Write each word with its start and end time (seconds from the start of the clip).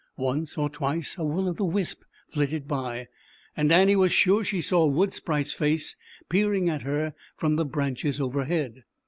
Once 0.17 0.57
or 0.57 0.67
twice 0.67 1.15
a 1.19 1.23
will 1.23 1.47
o 1.47 1.53
the 1.53 1.63
wisp 1.63 2.01
flitted 2.27 2.67
by, 2.67 3.07
and 3.55 3.71
Annie 3.71 3.95
was 3.95 4.11
sure 4.11 4.43
she 4.43 4.59
saw 4.59 4.81
a 4.81 4.87
Wood 4.87 5.13
Sprite's 5.13 5.53
face 5.53 5.95
peer 6.27 6.55
ing 6.55 6.69
at 6.71 6.81
her 6.81 7.13
from 7.37 7.55
the 7.55 7.65
branches 7.65 8.19
overhead. 8.19 8.83